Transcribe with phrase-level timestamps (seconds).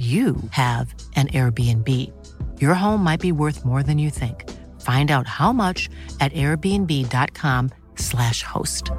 [0.00, 1.86] you have an Airbnb.
[2.58, 4.48] Your home might be worth more than you think.
[4.80, 8.90] Find out how much at airbnb.com/slash host.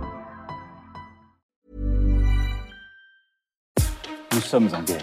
[4.31, 5.01] Nous sommes en guerre.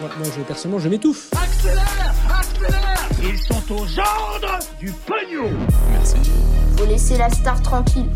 [0.00, 1.30] Moi, moi, je, personnellement, je m'étouffe.
[1.32, 5.50] Accélère Accélère Ils sont aux ordres du pognon
[5.90, 6.18] Merci.
[6.76, 8.10] Faut laisser la star tranquille.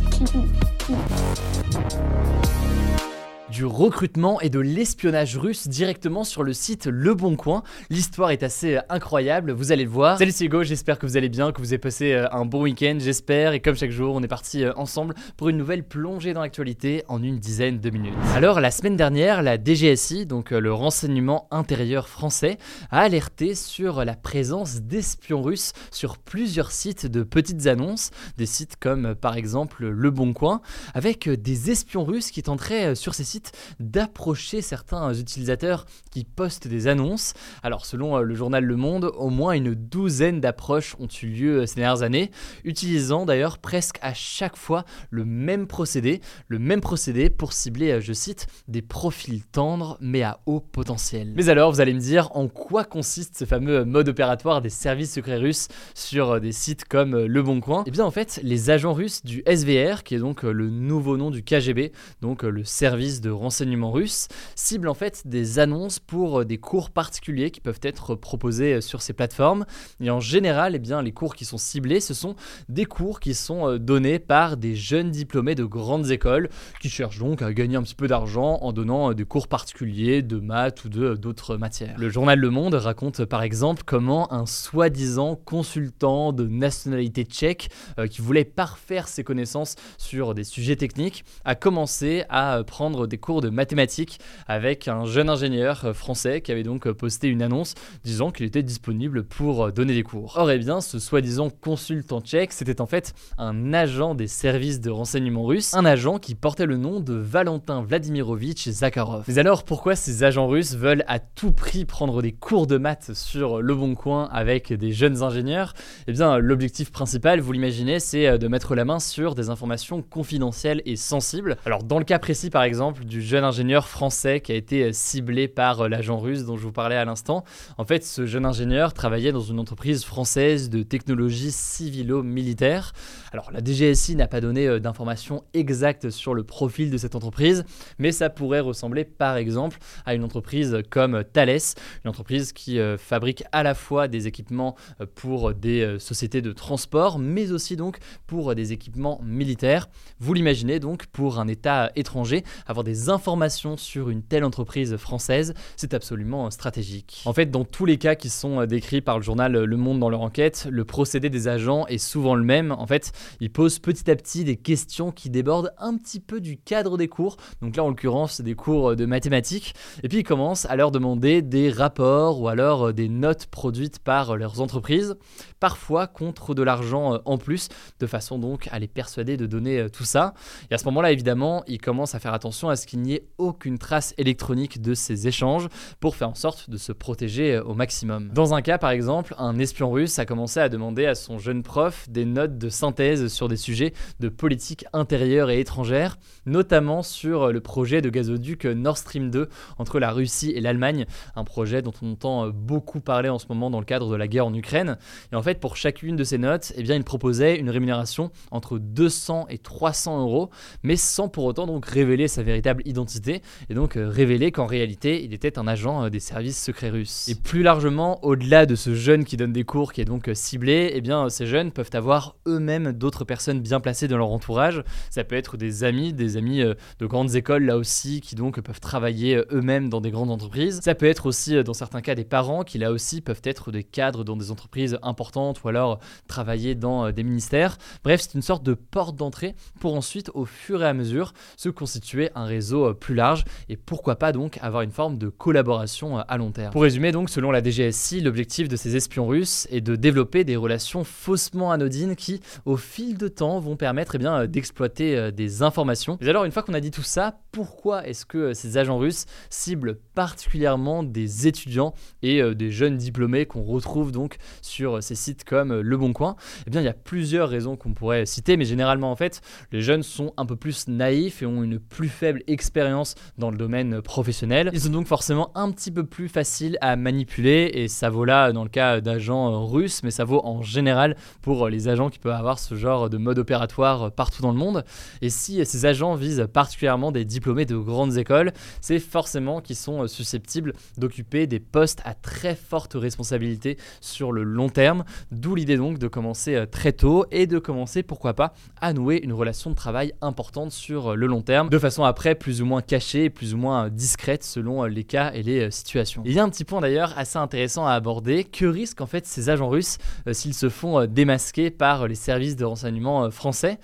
[3.55, 7.63] Du recrutement et de l'espionnage russe directement sur le site Le Bon Coin.
[7.89, 10.19] L'histoire est assez incroyable, vous allez le voir.
[10.19, 12.97] Salut Hugo, j'espère que vous allez bien, que vous avez passé euh, un bon week-end,
[12.99, 13.53] j'espère.
[13.53, 17.05] Et comme chaque jour, on est parti euh, ensemble pour une nouvelle plongée dans l'actualité
[17.07, 18.15] en une dizaine de minutes.
[18.35, 22.59] Alors la semaine dernière, la DGSI, donc euh, le renseignement intérieur français,
[22.91, 28.75] a alerté sur la présence d'espions russes sur plusieurs sites de petites annonces, des sites
[28.81, 30.61] comme par exemple Le Bon Coin,
[30.93, 33.44] avec des espions russes qui tenteraient sur ces sites
[33.81, 37.35] d'approcher certains utilisateurs qui postent des annonces.
[37.63, 41.61] Alors selon euh, le journal Le Monde, au moins une douzaine d'approches ont eu lieu
[41.61, 42.31] euh, ces dernières années,
[42.65, 48.01] utilisant d'ailleurs presque à chaque fois le même procédé, le même procédé pour cibler, euh,
[48.01, 51.33] je cite, des profils tendres mais à haut potentiel.
[51.37, 55.13] Mais alors, vous allez me dire en quoi consiste ce fameux mode opératoire des services
[55.13, 57.85] secrets russes sur des sites comme Le Bon Coin?
[57.87, 61.31] Eh bien en fait, les agents russes du SVR, qui est donc le nouveau nom
[61.31, 66.45] du KGB, donc le service de renseignement russe, ciblent en fait des annonces pour euh,
[66.45, 69.67] des cours particuliers qui peuvent être proposés euh, sur ces plateformes.
[70.01, 72.37] Et en général, eh bien, les cours qui sont ciblés, ce sont
[72.69, 76.49] des cours qui sont euh, donnés par des jeunes diplômés de grandes écoles
[76.81, 80.39] qui cherchent donc à gagner un petit peu d'argent en donnant des cours particuliers de
[80.39, 81.97] maths ou d'autres matières.
[81.99, 87.71] Le journal Le Monde raconte par exemple comment un soi-disant consultant de nationalité tchèque
[88.11, 93.41] qui voulait parfaire ses connaissances sur des sujets techniques a commencé à prendre des cours
[93.41, 97.75] de mathématiques avec un jeune ingénieur euh, français qui avait donc euh, posté une annonce
[98.05, 100.35] disant qu'il était disponible pour euh, donner des cours.
[100.37, 104.91] Or, eh bien, ce soi-disant consultant tchèque, c'était en fait un agent des services de
[104.91, 109.25] renseignement russes, un agent qui portait le nom de Valentin Vladimirovitch Zakharov.
[109.29, 113.13] Mais alors, pourquoi ces agents russes veulent à tout prix prendre des cours de maths
[113.15, 115.75] sur le bon coin avec des jeunes ingénieurs?
[116.07, 120.83] Eh bien, l'objectif principal, vous l'imaginez, c'est de mettre la main sur des informations confidentielles
[120.85, 121.57] et sensibles.
[121.67, 124.91] Alors, dans le cas précis, par exemple, du jeune ingénieur français qui a été euh,
[124.93, 127.45] ciblé par euh, l'agent russe dont je vous parlais à l'instant.
[127.79, 132.93] En fait, ce jeune ingénieur travaillait dans une entreprise française de technologie civilo-militaire.
[133.33, 137.65] Alors, la DGSI n'a pas donné euh, d'informations exactes sur le profil de cette entreprise,
[137.99, 141.59] mais ça pourrait ressembler par exemple à une entreprise comme Thales,
[142.05, 144.77] une entreprise qui fabrique à la fois des équipements
[145.15, 149.89] pour des sociétés de transport, mais aussi donc pour des équipements militaires.
[150.19, 155.55] Vous l'imaginez donc pour un État étranger, avoir des informations sur une telle entreprise française,
[155.77, 157.23] c'est absolument stratégique.
[157.25, 160.01] En fait, dans tous les cas qui sont euh, décrits par le journal Le Monde
[160.01, 162.73] dans leur enquête, le procédé des agents est souvent le même.
[162.73, 166.57] En fait, ils posent petit à petit des questions qui débordent un petit peu du
[166.57, 167.37] cadre des cours.
[167.63, 169.75] Donc là, en l'occurrence, des cours de mathématiques.
[170.03, 173.99] Et puis, ils commencent à leur demander des rapports ou alors euh, des notes produites
[173.99, 175.17] par euh, leurs entreprises,
[175.61, 177.69] parfois contre de l'argent en plus,
[178.01, 180.35] de façon donc à les persuader de donner tout ça.
[180.71, 183.27] Et à ce moment-là, évidemment, ils commencent à faire attention à ce qu'il n'y ait
[183.39, 185.69] aucune trace électronique de ces échanges
[186.01, 188.31] pour faire en sorte de se protéger euh, au maximum.
[188.33, 191.63] Dans un cas par exemple, un espion russe a commencé à demander à son jeune
[191.63, 197.53] prof des notes de synthèse sur des sujets de politique intérieure et étrangère, notamment sur
[197.53, 201.07] le projet de gazoduc Nord Stream 2 entre la Russie et l'Allemagne,
[201.37, 204.17] un projet dont on entend euh, beaucoup parler en ce moment dans le cadre de
[204.17, 204.99] la guerre en Ukraine.
[205.33, 208.79] Et en fait, pour chacune de ces notes, eh bien, il proposait une rémunération entre
[208.79, 210.51] 200 et 300 euros,
[210.83, 215.25] mais sans pour autant donc révéler sa véritable identité et donc euh, révéler qu'en réalité
[215.25, 217.29] il était un agent euh, des services secrets russes.
[217.29, 220.35] Et plus largement, au-delà de ce jeune qui donne des cours qui est donc euh,
[220.35, 224.83] ciblé, eh bien ces jeunes peuvent avoir eux-mêmes d'autres personnes bien placées dans leur entourage.
[225.11, 228.81] Ça peut être des amis, des amis de grandes écoles là aussi qui donc peuvent
[228.81, 230.81] travailler eux-mêmes dans des grandes entreprises.
[230.83, 233.85] Ça peut être aussi dans certains cas des parents qui là aussi peuvent être des
[233.85, 235.99] cadres dans des entreprises importantes ou alors
[236.29, 237.79] travailler dans des ministères.
[238.03, 241.69] Bref, c'est une sorte de porte d'entrée pour ensuite au fur et à mesure se
[241.69, 246.19] constituer un réseau réseau plus large et pourquoi pas donc avoir une forme de collaboration
[246.19, 246.73] à long terme.
[246.73, 250.57] Pour résumer donc, selon la DGSI, l'objectif de ces espions russes est de développer des
[250.57, 256.17] relations faussement anodines qui, au fil de temps, vont permettre eh bien, d'exploiter des informations.
[256.21, 259.27] Mais alors, une fois qu'on a dit tout ça, pourquoi est-ce que ces agents russes
[259.51, 265.81] ciblent particulièrement des étudiants et des jeunes diplômés qu'on retrouve donc sur ces sites comme
[265.81, 266.37] Le Bon Coin?
[266.67, 269.83] Eh bien, il y a plusieurs raisons qu'on pourrait citer, mais généralement, en fait, les
[269.83, 274.01] jeunes sont un peu plus naïfs et ont une plus faible expérience dans le domaine
[274.01, 274.71] professionnel.
[274.73, 278.53] Ils sont donc forcément un petit peu plus faciles à manipuler, et ça vaut là
[278.53, 282.33] dans le cas d'agents russes, mais ça vaut en général pour les agents qui peuvent
[282.33, 284.85] avoir ce genre de mode opératoire partout dans le monde.
[285.21, 290.07] Et si ces agents visent particulièrement des diplômés de grandes écoles, c'est forcément qu'ils sont
[290.07, 295.99] susceptibles d'occuper des postes à très forte responsabilité sur le long terme, d'où l'idée donc
[295.99, 300.13] de commencer très tôt et de commencer pourquoi pas à nouer une relation de travail
[300.21, 303.89] importante sur le long terme, de façon après plus ou moins cachée, plus ou moins
[303.89, 306.21] discrète selon les cas et les situations.
[306.27, 309.25] Il y a un petit point d'ailleurs assez intéressant à aborder, que risquent en fait
[309.25, 309.97] ces agents russes
[310.29, 313.79] euh, s'ils se font euh, démasquer par les services de renseignement euh, français?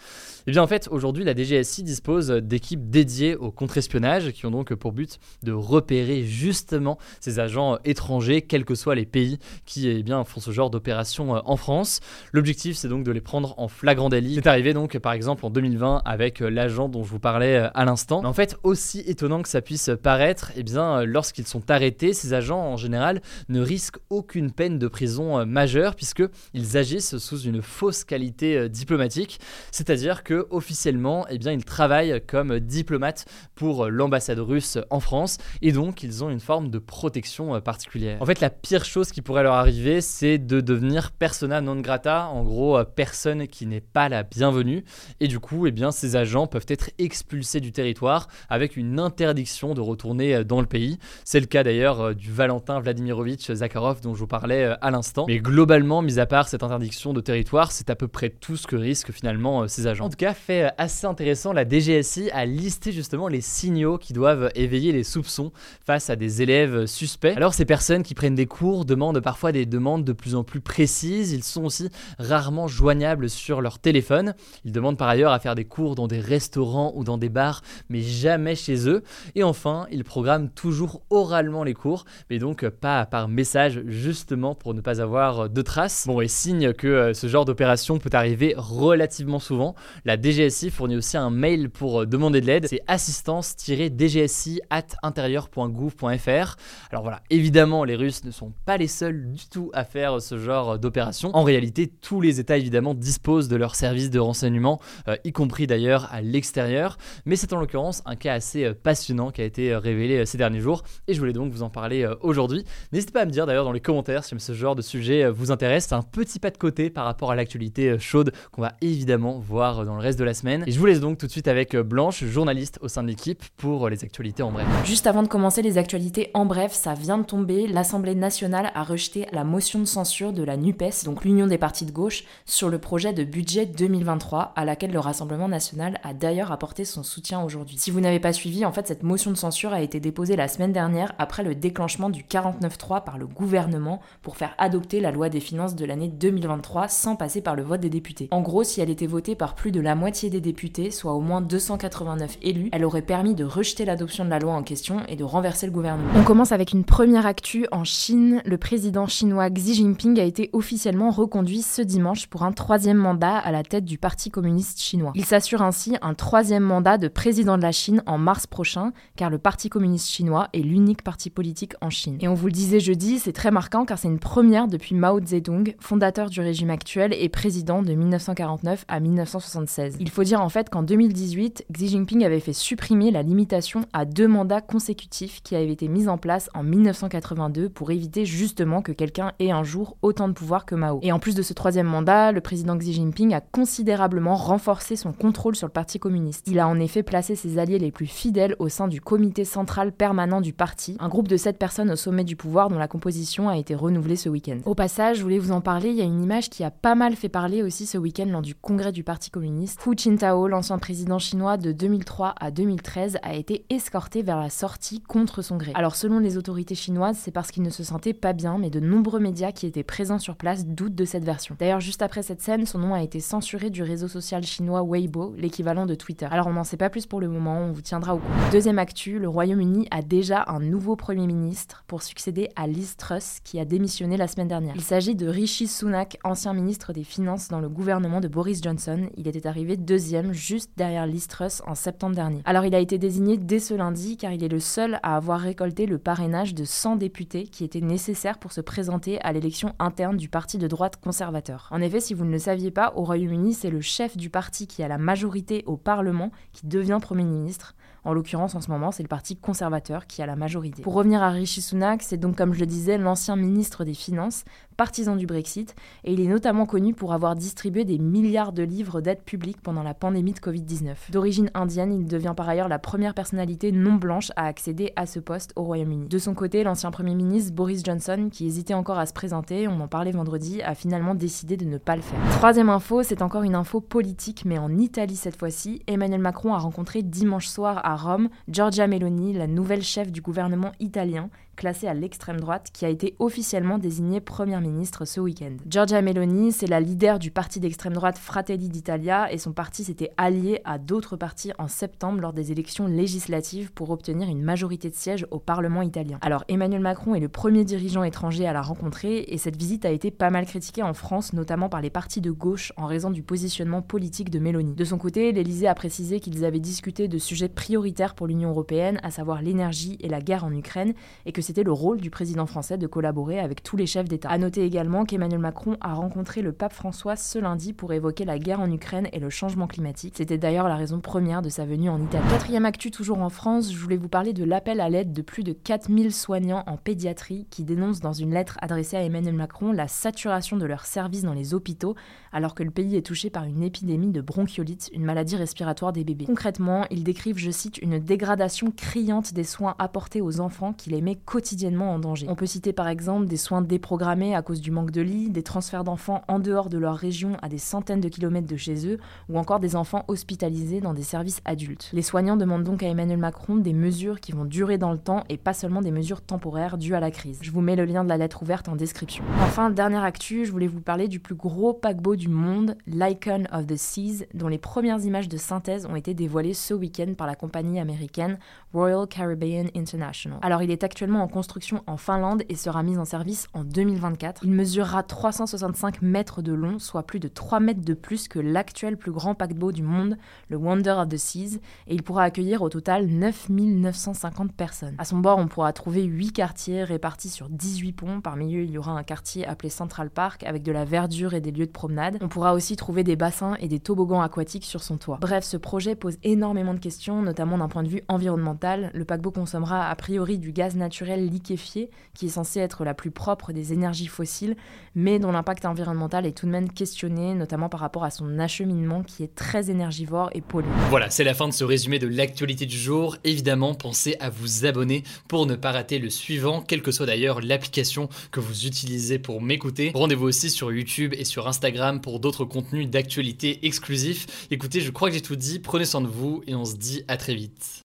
[0.46, 4.74] Eh bien en fait, aujourd'hui, la DGSI dispose d'équipes dédiées au contre-espionnage qui ont donc
[4.74, 10.02] pour but de repérer justement ces agents étrangers, quels que soient les pays qui eh
[10.02, 12.00] bien, font ce genre d'opération en France.
[12.32, 14.34] L'objectif, c'est donc de les prendre en flagrant délit.
[14.34, 18.24] C'est arrivé donc par exemple en 2020 avec l'agent dont je vous parlais à l'instant.
[18.24, 22.60] En fait, aussi étonnant que ça puisse paraître, eh bien, lorsqu'ils sont arrêtés, ces agents
[22.60, 28.68] en général ne risquent aucune peine de prison majeure puisqu'ils agissent sous une fausse qualité
[28.68, 35.38] diplomatique, c'est-à-dire que officiellement, eh bien, ils travaillent comme diplomates pour l'ambassade russe en France
[35.62, 38.20] et donc ils ont une forme de protection euh, particulière.
[38.20, 42.26] En fait, la pire chose qui pourrait leur arriver, c'est de devenir persona non grata,
[42.26, 44.84] en gros, euh, personne qui n'est pas la bienvenue.
[45.20, 49.74] Et du coup, eh bien, ces agents peuvent être expulsés du territoire avec une interdiction
[49.74, 50.98] de retourner euh, dans le pays.
[51.24, 55.26] C'est le cas d'ailleurs du Valentin Vladimirovitch Zakharov dont je vous parlais à l'instant.
[55.28, 58.66] Mais globalement, mis à part cette interdiction de territoire, c'est à peu près tout ce
[58.66, 63.40] que risquent finalement ces agents fait euh, assez intéressant, la DGSI a listé justement les
[63.40, 65.52] signaux qui doivent éveiller les soupçons
[65.84, 67.36] face à des élèves suspects.
[67.36, 70.60] Alors ces personnes qui prennent des cours demandent parfois des demandes de plus en plus
[70.60, 71.88] précises, ils sont aussi
[72.18, 74.34] rarement joignables sur leur téléphone,
[74.64, 77.62] ils demandent par ailleurs à faire des cours dans des restaurants ou dans des bars,
[77.88, 79.02] mais jamais chez eux,
[79.34, 84.74] et enfin ils programment toujours oralement les cours, mais donc pas par message justement pour
[84.74, 86.06] ne pas avoir de traces.
[86.06, 89.74] Bon et signe que euh, ce genre d'opération peut arriver relativement souvent,
[90.04, 92.66] la DGSI fournit aussi un mail pour euh, demander de l'aide.
[92.68, 94.60] C'est assistance-dgsi
[95.02, 96.56] intérieur.gouv.fr.
[96.90, 100.38] Alors voilà, évidemment, les Russes ne sont pas les seuls du tout à faire ce
[100.38, 101.30] genre d'opération.
[101.34, 105.66] En réalité, tous les États évidemment disposent de leurs services de renseignement, euh, y compris
[105.66, 106.98] d'ailleurs à l'extérieur.
[107.24, 110.60] Mais c'est en l'occurrence un cas assez euh, passionnant qui a été révélé ces derniers
[110.60, 112.64] jours et je voulais donc vous en parler aujourd'hui.
[112.92, 115.50] N'hésitez pas à me dire d'ailleurs dans les commentaires si ce genre de sujet vous
[115.50, 115.86] intéresse.
[115.88, 119.84] C'est un petit pas de côté par rapport à l'actualité chaude qu'on va évidemment voir
[119.84, 120.64] dans le reste de la semaine.
[120.66, 123.08] Et je vous laisse donc tout de suite avec euh, Blanche, journaliste au sein de
[123.08, 124.66] l'équipe, pour euh, les actualités en bref.
[124.84, 127.66] Juste avant de commencer les actualités en bref, ça vient de tomber.
[127.66, 131.86] L'Assemblée nationale a rejeté la motion de censure de la NUPES, donc l'Union des partis
[131.86, 136.52] de gauche, sur le projet de budget 2023, à laquelle le Rassemblement national a d'ailleurs
[136.52, 137.76] apporté son soutien aujourd'hui.
[137.78, 140.48] Si vous n'avez pas suivi, en fait, cette motion de censure a été déposée la
[140.48, 145.28] semaine dernière après le déclenchement du 49.3 par le gouvernement pour faire adopter la loi
[145.28, 148.28] des finances de l'année 2023 sans passer par le vote des députés.
[148.30, 151.20] En gros, si elle était votée par plus de la moitié des députés, soit au
[151.20, 155.16] moins 289 élus, elle aurait permis de rejeter l'adoption de la loi en question et
[155.16, 156.10] de renverser le gouvernement.
[156.16, 158.42] On commence avec une première actu en Chine.
[158.44, 163.36] Le président chinois Xi Jinping a été officiellement reconduit ce dimanche pour un troisième mandat
[163.36, 165.12] à la tête du Parti communiste chinois.
[165.14, 169.30] Il s'assure ainsi un troisième mandat de président de la Chine en mars prochain, car
[169.30, 172.18] le Parti communiste chinois est l'unique parti politique en Chine.
[172.20, 175.20] Et on vous le disait jeudi, c'est très marquant car c'est une première depuis Mao
[175.20, 179.96] Zedong, fondateur du régime actuel et président de 1949 à 1976.
[180.00, 184.04] Il faut dire en fait qu'en 2018, Xi Jinping avait fait supprimer la limitation à
[184.04, 188.92] deux mandats consécutifs qui avait été mise en place en 1982 pour éviter justement que
[188.92, 191.00] quelqu'un ait un jour autant de pouvoir que Mao.
[191.02, 195.12] Et en plus de ce troisième mandat, le président Xi Jinping a considérablement renforcé son
[195.12, 196.46] contrôle sur le Parti communiste.
[196.46, 199.92] Il a en effet placé ses alliés les plus fidèles au sein du comité central
[199.92, 203.48] permanent du parti, un groupe de sept personnes au sommet du pouvoir dont la composition
[203.48, 204.58] a été renouvelée ce week-end.
[204.64, 206.94] Au passage, je voulais vous en parler, il y a une image qui a pas
[206.94, 210.78] mal fait parler aussi ce week-end lors du congrès du Parti communiste Hu Jintao, l'ancien
[210.78, 215.72] président chinois de 2003 à 2013, a été escorté vers la sortie contre son gré.
[215.74, 218.80] Alors selon les autorités chinoises, c'est parce qu'il ne se sentait pas bien, mais de
[218.80, 221.56] nombreux médias qui étaient présents sur place doutent de cette version.
[221.58, 225.34] D'ailleurs, juste après cette scène, son nom a été censuré du réseau social chinois Weibo,
[225.36, 226.26] l'équivalent de Twitter.
[226.30, 228.50] Alors on n'en sait pas plus pour le moment, on vous tiendra au courant.
[228.50, 233.38] Deuxième actu, le Royaume-Uni a déjà un nouveau Premier ministre pour succéder à Liz Truss
[233.44, 234.74] qui a démissionné la semaine dernière.
[234.74, 239.08] Il s'agit de Rishi Sunak, ancien ministre des Finances dans le gouvernement de Boris Johnson.
[239.16, 242.42] Il était arrivé deuxième juste derrière Liz Truss en septembre dernier.
[242.44, 245.38] Alors il a été désigné dès ce lundi car il est le seul à avoir
[245.38, 250.16] récolté le parrainage de 100 députés qui étaient nécessaires pour se présenter à l'élection interne
[250.16, 251.68] du parti de droite conservateur.
[251.70, 254.66] En effet, si vous ne le saviez pas, au Royaume-Uni, c'est le chef du parti
[254.66, 257.59] qui a la majorité au Parlement qui devient Premier ministre.
[258.04, 260.82] En l'occurrence, en ce moment, c'est le Parti conservateur qui a la majorité.
[260.82, 264.44] Pour revenir à Rishi Sunak, c'est donc, comme je le disais, l'ancien ministre des Finances,
[264.80, 269.02] partisan du Brexit, et il est notamment connu pour avoir distribué des milliards de livres
[269.02, 270.94] d'aide publique pendant la pandémie de Covid-19.
[271.10, 275.20] D'origine indienne, il devient par ailleurs la première personnalité non blanche à accéder à ce
[275.20, 276.08] poste au Royaume-Uni.
[276.08, 279.78] De son côté, l'ancien Premier ministre Boris Johnson, qui hésitait encore à se présenter, on
[279.82, 282.18] en parlait vendredi, a finalement décidé de ne pas le faire.
[282.30, 285.82] Troisième info, c'est encore une info politique, mais en Italie cette fois-ci.
[285.88, 290.72] Emmanuel Macron a rencontré dimanche soir à Rome Giorgia Meloni, la nouvelle chef du gouvernement
[290.80, 291.28] italien,
[291.60, 295.56] classée à l'extrême droite, qui a été officiellement désignée première ministre ce week-end.
[295.68, 300.10] Giorgia Meloni, c'est la leader du parti d'extrême droite Fratelli d'Italia et son parti s'était
[300.16, 304.94] allié à d'autres partis en septembre lors des élections législatives pour obtenir une majorité de
[304.94, 306.16] sièges au Parlement italien.
[306.22, 309.90] Alors Emmanuel Macron est le premier dirigeant étranger à la rencontrer et cette visite a
[309.90, 313.22] été pas mal critiquée en France, notamment par les partis de gauche en raison du
[313.22, 314.72] positionnement politique de Meloni.
[314.72, 318.98] De son côté, l'Élysée a précisé qu'ils avaient discuté de sujets prioritaires pour l'Union européenne,
[319.02, 320.94] à savoir l'énergie et la guerre en Ukraine,
[321.26, 324.28] et que c'était le rôle du président français de collaborer avec tous les chefs d'État.
[324.28, 328.38] A noter également qu'Emmanuel Macron a rencontré le pape François ce lundi pour évoquer la
[328.38, 330.14] guerre en Ukraine et le changement climatique.
[330.16, 332.22] C'était d'ailleurs la raison première de sa venue en Italie.
[332.30, 335.42] Quatrième actu toujours en France, je voulais vous parler de l'appel à l'aide de plus
[335.42, 339.88] de 4000 soignants en pédiatrie qui dénoncent dans une lettre adressée à Emmanuel Macron la
[339.88, 341.96] saturation de leurs services dans les hôpitaux
[342.30, 346.04] alors que le pays est touché par une épidémie de bronchiolite, une maladie respiratoire des
[346.04, 346.26] bébés.
[346.26, 351.00] Concrètement, ils décrivent, je cite, une dégradation criante des soins apportés aux enfants qui les
[351.00, 352.26] met quotidiennement en danger.
[352.28, 355.44] On peut citer par exemple des soins déprogrammés à cause du manque de lits, des
[355.44, 358.98] transferts d'enfants en dehors de leur région à des centaines de kilomètres de chez eux,
[359.28, 361.88] ou encore des enfants hospitalisés dans des services adultes.
[361.92, 365.22] Les soignants demandent donc à Emmanuel Macron des mesures qui vont durer dans le temps
[365.28, 367.38] et pas seulement des mesures temporaires dues à la crise.
[367.42, 369.22] Je vous mets le lien de la lettre ouverte en description.
[369.40, 373.68] Enfin, dernière actu, je voulais vous parler du plus gros paquebot du monde, l'Icon of
[373.68, 377.36] the Seas, dont les premières images de synthèse ont été dévoilées ce week-end par la
[377.36, 378.36] compagnie américaine
[378.72, 380.40] Royal Caribbean International.
[380.42, 384.42] Alors il est actuellement en construction en Finlande et sera mis en service en 2024.
[384.44, 388.96] Il mesurera 365 mètres de long, soit plus de 3 mètres de plus que l'actuel
[388.96, 390.16] plus grand paquebot du monde,
[390.48, 394.94] le Wonder of the Seas, et il pourra accueillir au total 9950 personnes.
[394.98, 398.20] À son bord, on pourra trouver 8 quartiers répartis sur 18 ponts.
[398.20, 401.40] Parmi eux, il y aura un quartier appelé Central Park avec de la verdure et
[401.40, 402.18] des lieux de promenade.
[402.20, 405.18] On pourra aussi trouver des bassins et des toboggans aquatiques sur son toit.
[405.20, 408.90] Bref, ce projet pose énormément de questions, notamment d'un point de vue environnemental.
[408.94, 413.10] Le paquebot consommera a priori du gaz naturel liquéfié, qui est censé être la plus
[413.10, 414.56] propre des énergies fossiles,
[414.94, 419.02] mais dont l'impact environnemental est tout de même questionné, notamment par rapport à son acheminement
[419.02, 420.70] qui est très énergivore et polluant.
[420.88, 423.16] Voilà, c'est la fin de ce résumé de l'actualité du jour.
[423.24, 427.40] Évidemment, pensez à vous abonner pour ne pas rater le suivant, quelle que soit d'ailleurs
[427.40, 429.92] l'application que vous utilisez pour m'écouter.
[429.94, 434.46] Rendez-vous aussi sur YouTube et sur Instagram pour d'autres contenus d'actualité exclusifs.
[434.50, 437.04] Écoutez, je crois que j'ai tout dit, prenez soin de vous et on se dit
[437.08, 437.89] à très vite.